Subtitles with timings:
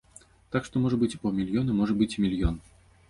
[0.53, 2.55] Так што, можа быць і паўмільёна, можа быць, і мільён.